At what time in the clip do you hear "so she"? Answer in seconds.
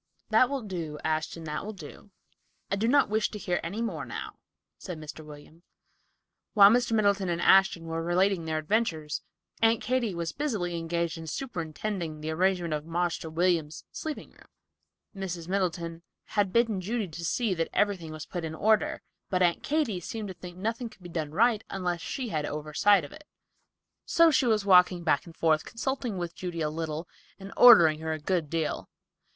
24.07-24.47